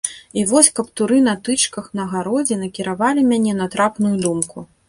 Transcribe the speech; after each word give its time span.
І 0.41 0.45
вось 0.51 0.69
каптуры 0.79 1.19
на 1.27 1.35
тычках 1.49 1.91
на 2.01 2.07
гародзе 2.15 2.59
накіравалі 2.65 3.29
мяне 3.31 3.53
на 3.63 3.73
трапную 3.77 4.15
думку. 4.27 4.69